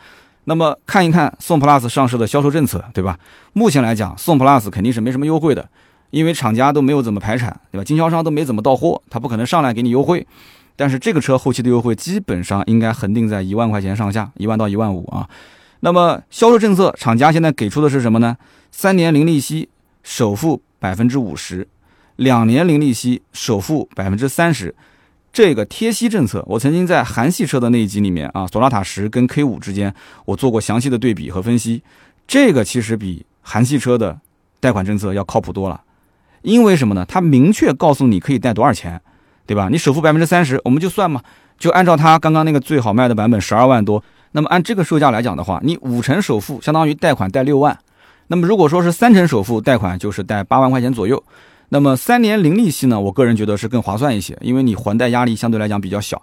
[0.44, 3.18] 那么看一看宋 plus 上市的销售政策，对吧？
[3.52, 5.68] 目前来讲，宋 plus 肯定是没什么优惠的，
[6.10, 7.84] 因为厂家都没有怎么排产，对吧？
[7.84, 10.26] 经销商都没怎么到货，他不可能上来给你优惠。
[10.76, 15.28] 但是这个车后期的优惠基本上应该恒定在一万块钱上下，一万到一万五啊。
[15.80, 18.36] 那么销售政策，厂家现在给出的是什么呢？
[18.72, 19.68] 三年零利息，
[20.02, 21.64] 首付百分之五十；
[22.16, 24.74] 两年零利息，首付百分之三十。
[25.34, 29.92] 这个贴息政策，我曾经在韩系车的那一集里面啊，索纳塔十跟 K 五之间，
[30.24, 31.82] 我做过详细的对比和分析。
[32.26, 34.18] 这个其实比韩系车的
[34.60, 35.82] 贷款政策要靠谱多了，
[36.42, 37.04] 因为什么呢？
[37.06, 39.02] 它明确告诉你可以贷多少钱。
[39.46, 39.68] 对吧？
[39.70, 41.20] 你首付百分之三十，我们就算嘛，
[41.58, 47.78] 就按照它刚刚那个最好卖的版本十二万多，那么按这个售价来讲的话，你五成首付相当于贷款贷六万，
[48.28, 51.22] 那么如果说是三成首付贷款就是贷八万块钱左右，
[51.70, 53.00] 那么三年零利息呢？
[53.00, 56.22] 我个人觉得是更划算一些，因为你还贷压力相对来讲比较小。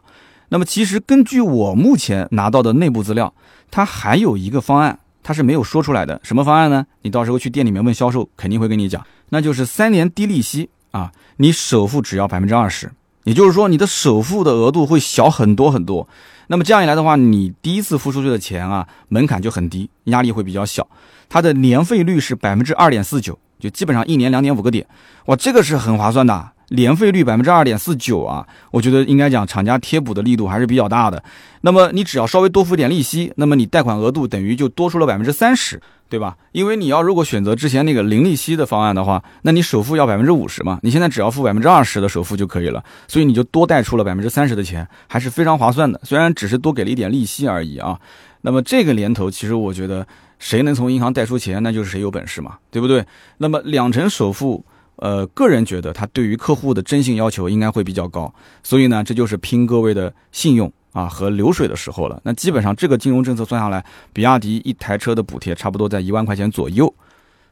[0.50, 3.34] 那么其实根据我目前拿到的内部资料，
[3.70, 6.20] 它还有一个方案，它是没有说出来的。
[6.24, 6.86] 什么方案呢？
[7.02, 12.92] 你到时候去店里面问销售，肯定会跟你讲，那就是三年低利息啊，你首付只要百分之二十。
[13.24, 16.08] 也就是说，你的首付的额度会小很多很多。
[16.48, 20.88] 那么这样一来的话，你第一次付出去的钱啊，门槛就很低，压力会比较小。
[21.30, 24.86] 它的年费率是百分之二点四九，就基本上一年两点五个点，
[25.28, 26.50] 哇，这个是很划算的。
[26.74, 31.22] 年费率百分之二点四九啊，我觉得应该讲厂家贴补的力度还是比较大的。
[31.60, 36.38] 那么你只要稍微多付点利息，那么你贷款额度等于就多出了百分之三十，对吧？
[36.54, 46.00] 因为你要如果选择之前那个零利息的方案的话，那你首付要百分之五十嘛，你现在只要付百分之二十的首付就可以了，所以你就多贷出了百分之三十的钱，还是非常划算的。
[46.06, 48.00] 虽然只是多给了一点利息而已啊。
[48.44, 50.08] 那么这个年头，其实我觉得
[50.42, 53.06] 谁能从银行贷出钱，那就是谁有本事嘛，对不对？
[53.38, 54.66] 那么两成首付。
[54.98, 62.22] 呃，个人觉得他对于客户的征信要求应该会比较高，所以呢，这就是拼各位的信用啊和流水的时候了。
[62.24, 66.94] 那基本上这个金融政策算下来，比亚迪一台车的补贴差不多在一万块钱左右。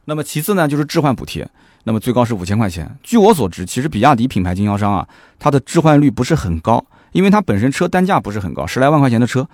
[0.04, 1.48] 那么其次呢，就是置换补贴，
[1.82, 2.88] 那么最高是五千块钱。
[3.02, 5.08] 据我所知，其实比亚迪品牌经销商啊，
[5.40, 9.48] 它的置换率不是很高，因为它本身车单价不是很高，十来万块钱的车。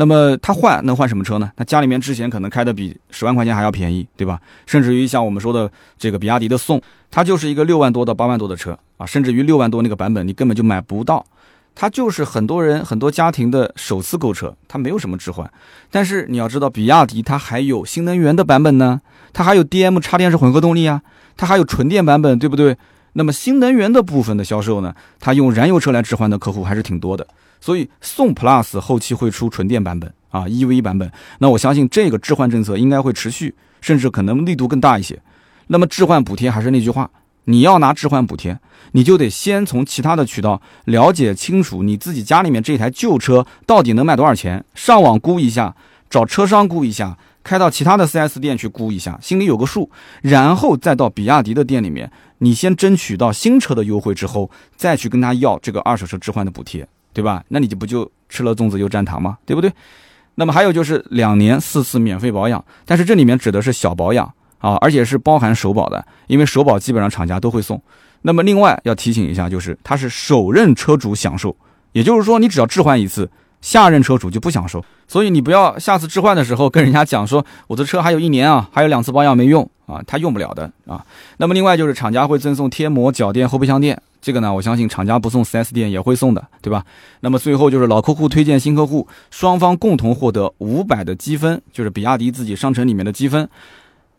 [0.00, 1.50] 那么他换能换什么车呢？
[1.56, 4.40] 他家里面之前可能开的比十万块钱还要便宜，对吧？
[4.64, 6.80] 甚至于像我们说的这个比亚迪的宋，
[7.10, 11.26] 它就是一个六万多到八万多的车啊，甚至于六万多那个版本你根本就买不到，
[11.74, 15.50] 它就是很多人很多家庭的首次购车，它没有什么置换。
[15.90, 19.00] 但是你要知道，比亚迪它还有新能源的版本呢，
[19.32, 21.02] 它还有 DM 插电式混合动力啊，
[21.36, 22.76] 它还有纯电版本，对不对？
[23.14, 27.26] 那么新能源的部分的销售呢，它用燃油车来置换的客户还是挺多的。
[27.60, 31.10] 所以宋 Plus 后期会出纯电版本啊，EV 版本。
[31.38, 35.20] 那我相信这个置换政策应该会持续，甚至可能力度更大一些。
[35.68, 37.10] 那么置换补贴还是那句话，
[37.44, 38.58] 你要拿置换补贴，
[38.92, 45.74] 你就得先从其他的渠道了解清楚你自己家里面这台旧车到底能卖多少钱，上网估一下，
[46.08, 49.90] 找车商估一下，开到其他的 4S 店去估一下，心里有个数，
[50.22, 56.88] 然后再到比亚迪的店里面，你先争取到新车的优惠之后，再去跟他要这个二手车置换的补贴。
[57.12, 57.42] 对吧？
[57.48, 59.38] 那你就不就吃了粽子又蘸糖吗？
[59.46, 59.72] 对不对？
[60.36, 64.24] 那么还有就是两年四次免费保养，但是这里面指的是小保养
[64.58, 67.82] 啊，而且是包含首保的，因为首保基本上厂家都会送。
[68.22, 71.56] 那么另外要提醒一下，就是它是首任车主享受，
[71.92, 73.28] 也就是说你只要置换一次，
[73.60, 74.84] 下任车主就不享受。
[75.08, 81.04] 所以你不要下次置换的时候跟人家讲说我的车还有一年啊，还有两次保养没用啊，他用不了的啊。
[81.38, 84.00] 那么另外就是厂家会赠送贴膜、脚垫、后备箱垫。
[84.20, 86.84] 这个呢，我相信厂家不送，4S 店也会送的，对吧？
[87.20, 93.48] 那么最后就是老客户推荐新客户，双方共同获得五百的积分，就是比亚迪自己商城里面的积分。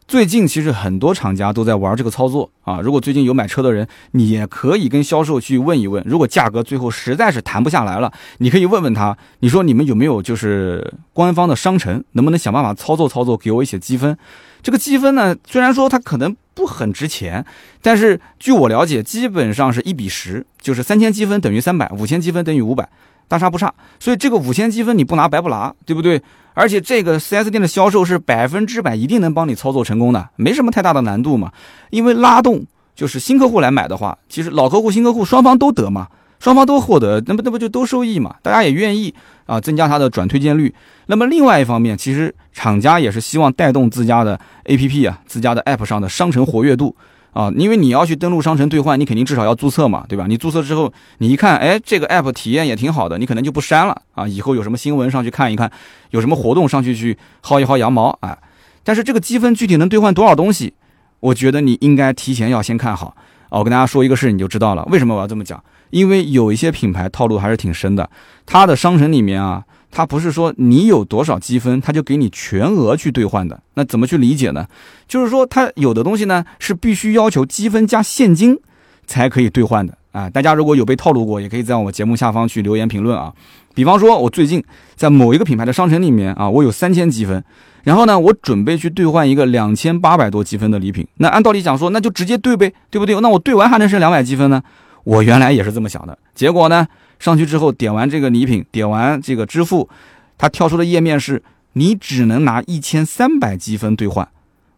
[0.07, 2.79] 最近其实很多厂家都在玩这个操作啊。
[2.81, 14.17] 如果最近有买车的人，你也可以跟销售去问一问，如果价格最后实在是谈不下来了，你可以问问他，你说你们有没有就是官方的商城，能不能想办法操作操作，给我一些积分？
[14.61, 16.35] 这个积分呢，虽然说它可能。
[16.55, 17.45] 不很值钱，
[17.81, 22.89] 但是据我了解，基本上是一比十，就是三千积分等于三百，五千积分等于五百，
[23.29, 23.73] 大差不差。
[23.97, 26.21] 所以这个五千积分你不拿白不拿，对不对？
[26.53, 31.49] 而且这个 4S 店的销售是百分之百一定能帮你操作成功的，没什么太大的难度嘛。
[31.91, 36.09] 因为拉动就是新客户来买的话，其实老客户、新客户双方都得嘛。
[36.39, 38.35] 双方都获得，那么那不就都受益嘛？
[38.41, 39.13] 大家也愿意
[39.45, 40.73] 啊，增加它的转推荐率。
[41.07, 46.95] 那么另外一方面，其实厂家也是希望带动自家的 APP 啊，自家的 App 上的商城活跃度
[47.33, 50.25] 啊，因为你要去登录商城兑换，你肯定至少要注册嘛，对吧？
[50.27, 54.27] 你注册之后，你一看，哎，这个 App 体验也挺好的，你可能就不删了啊。
[54.27, 55.69] 以后有什么新闻上去看一看，
[56.11, 58.37] 有什么活动上去去薅一薅羊毛啊。
[58.83, 60.73] 但是这个积分具体能兑换多少东西，
[61.19, 63.15] 我觉得你应该提前要先看好。
[63.49, 64.85] 我跟大家说一个事，你就知道了。
[64.85, 65.61] 为什么我要这么讲？
[65.89, 68.09] 因为有一些品牌套路还是挺深的。
[68.45, 73.61] 它的商城里面啊，它不是说你有多少积分，它就给你全额去兑换的。
[73.75, 74.67] 那怎么去理解呢？
[75.07, 78.57] 就是说，它有的东西呢是必须要求积分加现金
[79.05, 80.29] 才可以兑换的啊。
[80.29, 83.33] 大家如果有被套路过，也可以在我节目下方去留言评论啊。
[83.75, 84.63] 比方说，我最近
[84.95, 87.43] 在某一个品牌的商城里面啊，我有三千积分。
[87.83, 91.07] 然后呢，我准备去兑换一个两千八百多积分的礼品。
[91.17, 93.17] 那按道理讲说，那就直接兑呗，对不对？
[93.21, 94.61] 那我兑完还能剩两百积分呢？
[95.03, 96.17] 我原来也是这么想的。
[96.35, 96.87] 结果呢，
[97.19, 99.89] 上去之后点完这个礼品，点完这个支付，
[100.37, 101.41] 它跳出的页面是
[101.73, 104.27] 你只能拿一千三百积分兑换，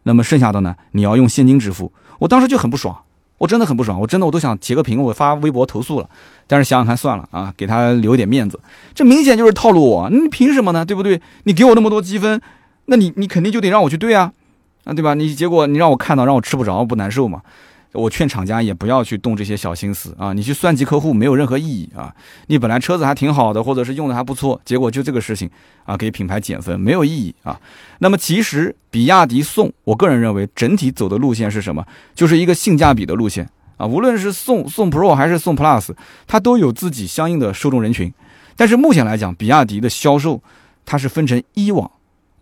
[0.03, 1.91] 那么剩下的呢，你要用现金支付。
[2.19, 2.95] 我当时就很不爽，
[3.37, 6.09] 我真的很不爽，我真的我都想截个屏，我发微博投诉了。
[6.47, 8.59] 但是想想看，算了啊，给他留点面子。
[8.93, 10.85] 这明显就是套路我，你凭什么呢？
[10.85, 11.21] 对不对？
[11.43, 12.41] 你给我那么多积分。
[12.85, 14.31] 那你你肯定就得让我去兑啊，
[14.83, 15.13] 啊对吧？
[15.13, 17.41] 你结果你让我看到让我吃不着不难受嘛？
[17.93, 20.31] 我劝厂家也不要去动这些小心思啊！
[20.31, 22.15] 你去算计客户没有任何意义啊！
[22.47, 25.49] 你本来车子还挺好的，或者是用的还不错，结果就这个事情
[25.83, 27.59] 啊，给品牌减分没有意义啊！
[27.99, 31.85] 那么其实比亚迪宋，我个人认为整体走的路线是什么？
[32.15, 33.85] 就是一个性价比的路线啊！
[33.85, 35.93] 无论是宋宋 Pro 还是宋 Plus，
[36.25, 38.13] 它都有自己相应的受众人群。
[38.55, 40.41] 但是目前来讲，比亚迪的销售
[40.85, 41.91] 它是分成一网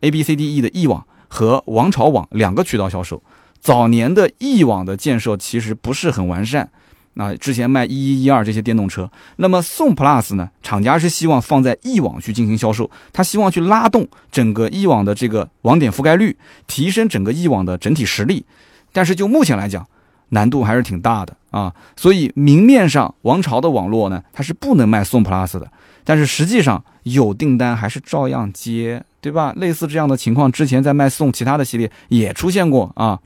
[0.02, 3.22] A B C D E 的 E 网和王朝网两个渠道销售。
[3.62, 6.70] 早年的 E 网的建设其实不是很完善。
[7.16, 10.50] 那之前卖一一一二这些电动车，那么宋 Plus 呢？
[10.64, 18.46] 厂家是希望放在一网去进行销售，他希望去拉动整个一网的这个网点覆盖率，提升整个一网的整体实力。
[18.94, 19.86] 但是就目前来讲，
[20.30, 21.74] 难度还是挺大的啊。
[21.98, 25.70] 所以明面上王朝的网络呢，它是不能卖宋 Plus 的，
[26.06, 29.52] 但是实际上有订单还是照样接，对吧？
[29.58, 33.20] 类似这样的情况，之前在卖宋其他的系列也出现过啊。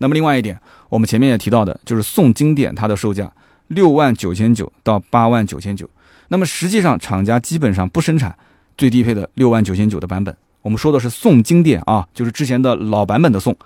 [0.00, 0.58] 那么另外一点。
[0.88, 3.32] 我们前面也提到的，就是宋经典它的售价
[3.68, 5.88] 六万九千九到八万九千九。
[6.28, 8.36] 那么实际上厂家基本上不生产
[8.76, 10.36] 最低配的六万九千九的版本。
[10.62, 13.56] 我们说的是宋经典啊，就是之前的老版本的宋。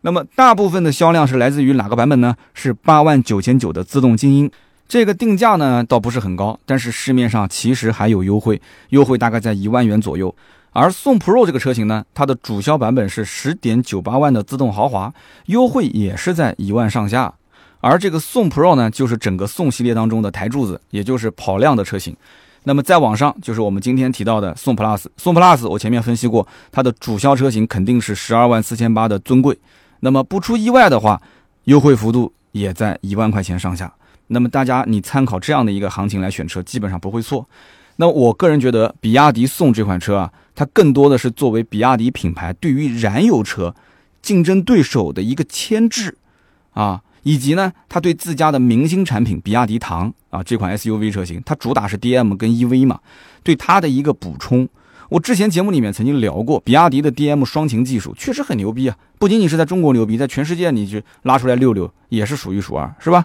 [0.00, 2.34] 那么大部分的销量是来自于哪个版本呢？
[2.54, 4.50] 是八万九千九的自动精英。
[4.86, 10.34] 这个定价呢倒不是很高，但是市面上其实还有优惠，优惠大概在一万元左右。
[10.74, 15.14] 而宋 Pro 这个车型呢，它的主销版本是十点九八万的自动豪华，
[15.46, 17.32] 优惠也是在一万上下。
[17.80, 22.16] 而这个宋 Pro 呢，就是整个宋系列当中的台柱子，也就是跑量的车型。
[22.64, 25.04] 那么再往上，就是我们今天提到的宋 Plus。
[25.16, 29.56] 宋 Plus 我前面分析过，它的主销车型肯定是十二万四千八的尊贵。
[30.00, 31.22] 那么不出意外的话，
[31.64, 33.92] 优惠幅度也在一万块钱上下。
[34.26, 37.46] 那么大家你参考这样的一个行情来选车，基本上不会错。
[37.94, 40.32] 那我个人觉得，比亚迪宋这款车啊。
[40.54, 43.74] 它更多的是作为比亚迪品牌对于燃油车
[44.22, 46.16] 竞争对手的一个牵制，
[46.72, 53.00] 啊，以及呢，它对自家的明星产品比亚迪唐啊这款 SUV 车型，它主打是 DM 跟 EV 嘛，
[53.42, 54.68] 对它的一个补充。
[55.10, 63.24] 我之前节目里面曾经聊过，比亚迪的 DM 双擎技术确实很牛逼啊，不仅仅是在中国牛逼，在全世界你去拉出来溜溜也是数一数二，是吧？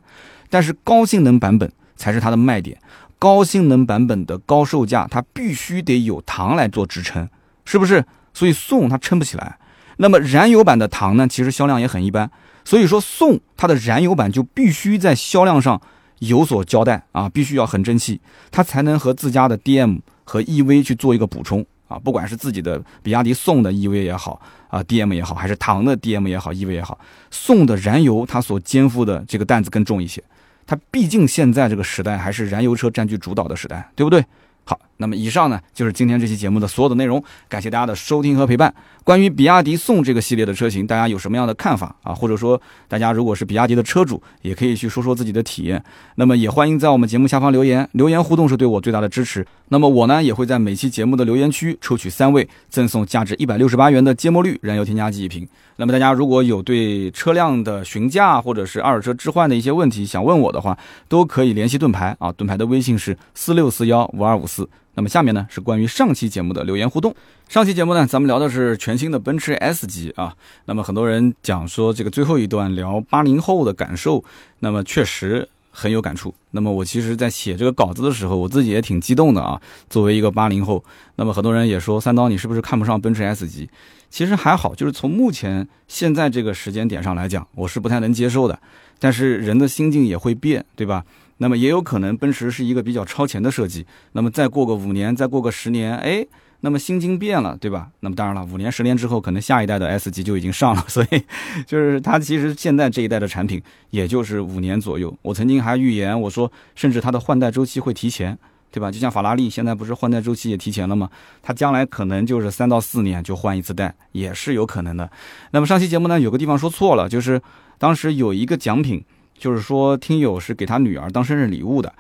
[0.49, 2.77] 但是高性能版本才是它的卖点。
[3.19, 7.29] 高性能版本的高售价，它必须得有唐来做支撑，
[7.65, 8.03] 是不是？
[8.33, 9.59] 所以宋它撑不起来。
[9.97, 12.31] 那么燃油版的唐呢，其实销量也很一般。
[12.63, 15.81] 所以说宋它的燃油版就必须在销量上
[16.19, 21.99] 有所交代啊，必须要很争气，它才能和自家的 DM 和 EV 去做一个补充啊。
[21.99, 26.97] 不管是自己的比亚迪宋的 EV 也好啊，DM 也好，还是唐的 DM 也好，EV 也好，
[27.31, 30.23] 宋的燃油它所肩负的这个担子更重一些。
[30.69, 34.23] 它毕竟现在这个时代还是燃油车占据主导的时代，对不对？
[34.65, 38.73] 好，那么以上呢就是今天这期节目的所有的内容，感谢大家的收听和陪伴。
[39.05, 42.13] 关于比亚迪宋这个系列的车型，大家有什么样的看法啊？
[42.13, 45.83] 或者说，大家如果是比亚迪的车主，也可以去说说自己的体验。
[46.15, 49.43] 那么也欢迎在我们节目下方留言，留言互动是对我最大的支持。
[49.69, 55.47] 那么我呢也会在每期节目的留言区抽取三位，赠送价值一百六十八元的芥末绿燃油添加剂一瓶。
[55.77, 64.69] 那么大家如果有对车辆的询价或者是二手车置换的一些问题想问我的话，都可以联系盾牌啊，盾牌的微信是四六四幺五二五四。
[64.99, 67.15] 那么下面呢是关于上期节目的留言互动。
[67.47, 70.35] 上期节目呢，咱们聊的是全新的奔驰 S 级啊。
[70.65, 74.21] 那么很多人讲说这个最后一段聊八零后的感受，
[74.59, 76.35] 那么确实很有感触。
[76.51, 79.61] 那么我其实在写这个稿子的时候，我自己也挺激动的啊。
[79.89, 80.83] 作为一个八零后，
[81.15, 83.69] 那么很多人也说三刀你是不是看不上奔驰 S 级？
[84.09, 88.59] 其实还好，就是从目前现在这个时间点上来讲，我是不太能接受的。
[88.99, 91.05] 但是人的心境也会变，对吧？
[91.39, 93.85] 那么也有可能奔驰是一个比较超前的设计。
[94.13, 96.25] 那么再过个五年，再过个十年，哎，
[96.61, 97.89] 那么心境变了，对吧？
[98.01, 100.83] 那么当然了，五年、十年之后，可能下一代的 S 级就已经上了。
[100.87, 101.23] 所以，
[101.65, 105.13] 就是它其实现在这一代的产品，也就是五年左右。
[105.21, 108.37] 我曾经还预言，我说甚至它的换代周期会提前。
[108.71, 108.91] 对吧？
[108.91, 111.09] 就像法拉利现在不是换代周期也提前了吗？
[111.41, 115.09] 它将来可能就是三到四年就换一次代，也是有可能的。
[115.49, 117.41] 那么上期节目呢，有个地方说错了，就是
[117.79, 119.03] 当时有一个奖品，
[119.39, 121.91] 就是说听友是给他女儿当生日礼物的。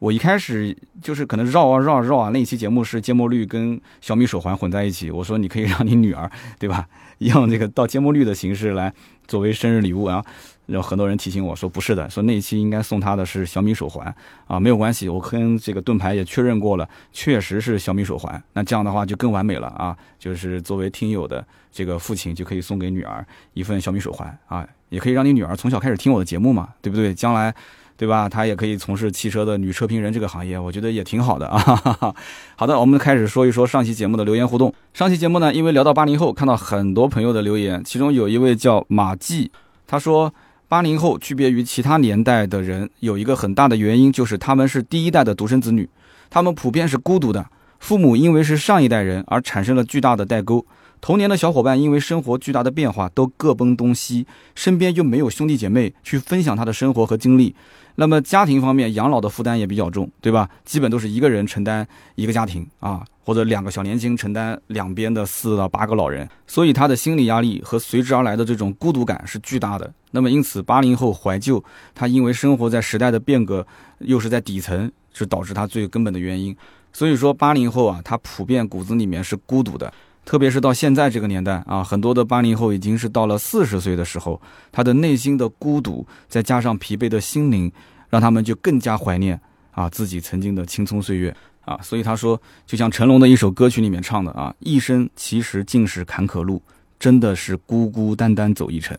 [0.00, 5.10] 我一开始就是可能绕啊绕啊绕啊，那一期节目是芥末绿跟小米手环混在一起。
[5.10, 6.86] 我说你可以让你女儿，对吧？
[7.18, 8.92] 用这个倒芥末绿的形式来
[9.28, 10.24] 作为生日礼物啊。
[10.64, 14.14] 然后很多人提醒我说不是的，说那一期应该送他的是小米手环
[14.46, 18.42] 啊，没有关系，我跟这个盾牌也确认过了，确实是小米手环。
[18.54, 27.14] 那这样的话就更完美了啊，就是作为听友的这个父亲就可以送给女儿一份小米手环啊，也可以让你女儿从小开始听我的节目嘛，对不对？
[27.14, 27.54] 将来。
[27.96, 28.26] 对吧？
[28.26, 31.60] 她也可以从事汽车的女车评人这个行业，我觉得也挺好的啊。
[32.56, 34.72] 好的，我们开始说一说上期节目的留言互动。
[34.94, 39.52] 上期节目呢，因为聊到八零后，看到很多朋友的留言，其中有一位叫马季，
[39.86, 40.32] 他说
[40.66, 45.86] 八零后区别于其他年代的人，有一个很大的原因就是他们是第一代的独生子女，
[46.30, 47.44] 他们普遍是孤独的，
[47.80, 50.64] 父母因为是上一代人而产生了巨大的代沟，
[51.00, 57.54] 童年的小伙伴因为生活巨大的变化都各奔东西，身边又没有兄弟姐妹去分享他的生活和经历。
[57.96, 60.48] 那么家庭方面养老的负担也比较重，对吧？
[60.64, 69.92] 基本都是一个人承担一个家庭啊，或者两个小年轻承担两边的四到八个老人，所以他的心理压力和随之而来的这种孤独感是巨大的。
[70.12, 71.62] 那么因此，八零后怀旧，
[71.94, 73.66] 他因为生活在时代的变革，
[74.00, 76.56] 又是在底层，是导致他最根本的原因。
[76.92, 79.92] 所以说，八零后啊，他普遍骨子里面是孤独的。
[80.24, 84.40] 特别是到现在这个年代啊，很多的八零后已经是到了四十岁的时候，
[84.70, 87.70] 他的内心的孤独，再加上疲惫的心灵，
[88.08, 89.40] 让他们就更加怀念
[89.72, 91.78] 啊自己曾经的青葱岁月啊。
[91.82, 96.62] 所以他说，就像成龙的一首歌曲里面唱的啊，一生其实尽是坎坷路，
[96.98, 98.96] 真的是孤孤单单走一程。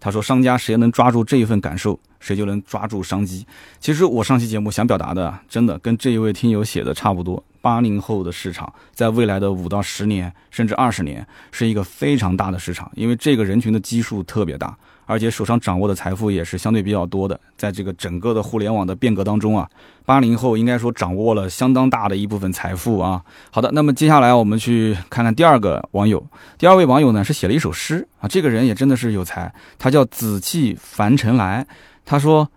[0.00, 3.46] 他说，商家谁能抓住这一份感受，谁就能抓住商机。
[3.80, 7.42] 其实我上期节目想表达的，真的跟这一位听友写的差不多。
[7.64, 17.40] 八零后的市场，在未来的五到十年，甚至二十年，是一个非常大的市场，因为这个人群的基数特别大，而且手上掌握的财富也是相对比较多的。
[17.56, 19.66] 在这个整个的互联网的变革当中啊，
[20.04, 23.24] 八零后应该说掌握了相当大的一部分财富啊。
[23.50, 26.22] 好的，那么接下来我们去看看第二个网友，
[26.58, 31.66] 第二位网友呢是写了一首诗啊，这个人也真的是有才，他叫紫气凡尘来，
[32.04, 32.50] 他说：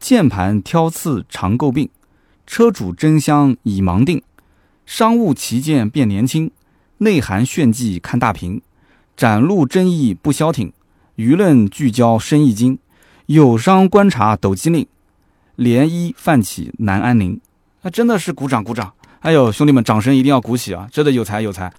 [0.00, 1.88] 键盘挑刺常诟病，
[2.48, 4.20] 车主真香已盲定。
[4.90, 6.50] 商务旗舰变年轻，
[6.98, 8.60] 内涵炫技看大屏，
[9.16, 10.72] 展露争议不消停，
[11.16, 12.76] 舆论聚焦生意经，
[13.26, 14.84] 友商观察抖机灵，
[15.56, 17.40] 涟漪泛起难安宁。
[17.82, 18.92] 那真的是鼓掌鼓掌！
[19.20, 20.88] 哎呦，兄弟们，掌声一定要鼓起啊！
[20.90, 21.72] 真的有才有才。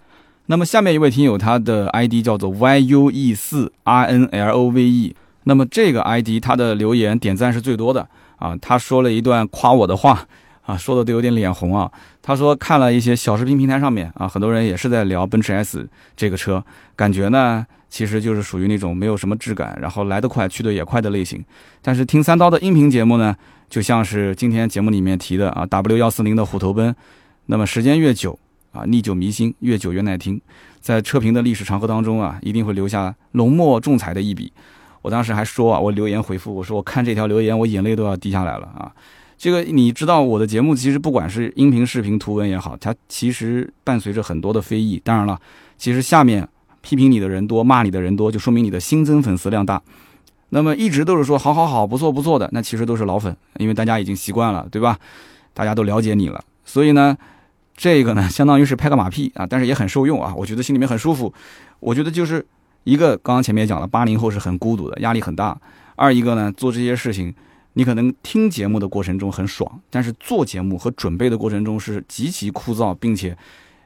[0.46, 5.14] 那么下面一位听友，他的 ID 叫做 YUE 四 RNLOVE。
[5.44, 8.08] 那么这个 ID 他的留言点赞是最多的
[8.38, 10.26] 啊，他说了一段夸我的话。
[10.72, 11.92] 啊，说的都有点脸红啊。
[12.22, 16.64] 他说看了一些小视频平台上面啊，很多人也是在聊奔驰 S 这个车，
[16.96, 21.44] 感觉呢其实就是属于那种没有什么质感，然后来得快去得也快的类型。
[21.82, 23.36] 但是听三刀的音频节目呢，
[23.70, 26.96] 就像是今天节目里面提的啊，W 幺四零的虎头奔，
[27.48, 28.40] 那么时间越久
[28.72, 30.40] 啊，历久弥新，越久越耐听，
[30.80, 34.54] 在车评的历史长河当中啊，一定会留下浓墨重彩的一笔。
[35.02, 38.92] 我当时还说啊，我留言回复我说，我看这条留言，我眼泪都要滴下来了啊。
[39.42, 45.02] 这个你知道，我的节目其实不管是音频、视频、图文也好，它其实伴随着很多的非议。
[45.04, 45.36] 当然了，
[45.80, 46.48] 其实下面
[46.82, 49.82] 批评你的人多，骂你的人多，就说明你的新增粉丝量大。
[50.50, 54.96] 那么一直都是说好好好，不错不错的，那其实都是老粉，因为大家已经习惯了，对吧？
[55.56, 57.18] 大家都了解你了，所以呢，
[57.76, 61.34] 这个呢，相当于是拍个马屁啊，但是也很受用啊，我觉得心里面很舒服。
[61.80, 62.46] 我觉得就是
[62.84, 65.58] 一个，刚刚前面也讲了，八零后是很孤独的，压力很大；
[65.96, 67.34] 二一个呢，做这些事情。
[67.74, 73.38] 你可能听节目的过程中很爽，但是做节目和准备的过程中是极其枯燥，并且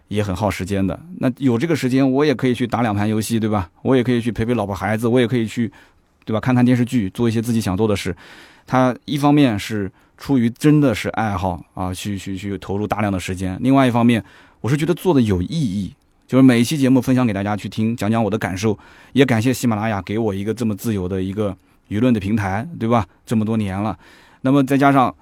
[0.08, 1.00] 也很耗时间的。
[1.20, 3.70] 那有这个时间，我也可以去打两盘游戏，对吧？
[3.84, 5.72] 我也可以去陪陪老婆孩子，我也可以去，
[6.26, 6.40] 对吧？
[6.40, 8.16] 看看电视剧，做一些自己想做的事。
[8.66, 14.24] 他一方面是出于真的是爱好啊，去去去投入大量的时间；另外一方面，
[14.62, 15.94] 我是觉得做的有意义，
[16.28, 18.76] 就是每一期节目分享给大家去听，讲讲我的感受。
[19.14, 21.56] 也感谢喜马拉雅给我一个这么自由的一个。
[21.90, 23.08] 舆论的平台，对吧？
[23.26, 23.98] 这么多年了，
[24.42, 25.14] 那么再加上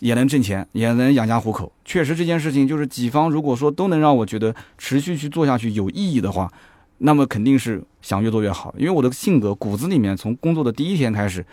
[0.00, 1.72] 也能挣钱，也能养家糊口。
[1.84, 6.52] 确实，这件事情就是几方如果说都能让我觉得持续去做下去有意义的话，
[6.98, 8.74] 那么肯定是想越做越好。
[8.78, 11.44] 因为我的性格骨子里面，从工作的第一天开始，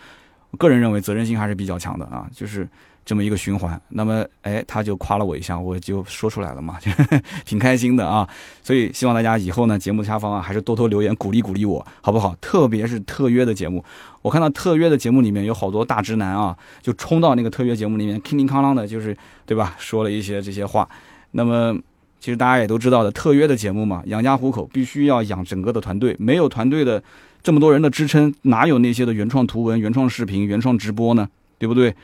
[0.58, 2.68] 个人认为责任心还是比较强的啊，就是。
[3.06, 6.76] 这么一个循环，那么哎，他就夸了我一下，我就说出来了嘛，
[7.46, 8.28] 挺开心的啊。
[8.64, 12.34] 所以希望大家以后呢，节目下方啊，还是多多留言鼓励鼓励我，好不好？
[12.40, 13.84] 特别是特约的节目，
[14.22, 19.76] 我看到特约的节目里面有好多大直男啊，就冲到那个特约节目里面，叮叮哐啷的，就是对吧？
[19.78, 20.88] 说了一些这些话。
[21.30, 21.78] 那么
[22.18, 27.00] 其实大家也都知道的，特约的节目嘛，养家糊口必须要养整个的团队，没有团队的
[27.40, 31.28] 这么多人的支撑，哪有那些的原创图文、原创视频、原创直播呢？
[31.58, 31.94] 对不对？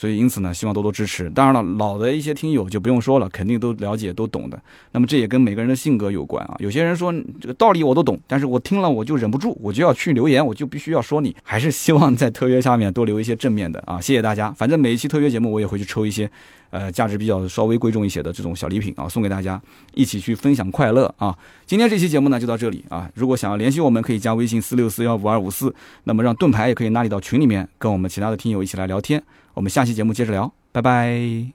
[0.00, 1.28] 所以，因此呢，希望多多支持。
[1.28, 4.58] 当然了，老的一些听友就不用说了，肯定都了解、都懂的。
[4.92, 6.56] 那么，这也跟每个人的性格有关啊。
[6.58, 11.36] 有些人说这个道理我都懂，但是我听了我就忍不住，我就要去留言，我就必须要说你。
[11.42, 14.50] 还是希望在特约下面多留一些正面的啊，谢谢大家。
[14.52, 16.30] 反正每一期特约节目我也会去抽一些，
[16.70, 19.60] 呃，价值比较稍微贵重一些的这种小礼品啊，送给大家，
[19.92, 21.36] 一起去分享快乐啊。
[21.66, 23.06] 今天这期节目呢就到这里啊。
[23.12, 25.74] 如果想要联系我们，可以加微信四六四幺五二五四，
[26.04, 29.22] 那么让盾牌也可以拉你到群里面，跟我们其他的听友一起来聊天。
[29.54, 30.52] 我们下期节目接着聊。
[30.72, 31.46] 拜拜。